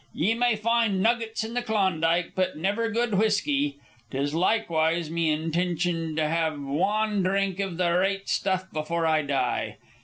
[0.15, 3.77] Ye may find nuggets in the Klondike, but niver good whiskey.
[4.09, 9.77] 'Tis likewise me intintion to have wan drink iv the rate stuff before I die.